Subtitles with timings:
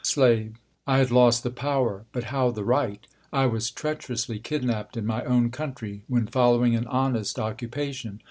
[0.03, 0.55] S^ave.
[0.87, 3.05] I had lost the power, but how the right?
[3.31, 8.19] I was treacherously kidnapped in my own country, when following an honest occupation.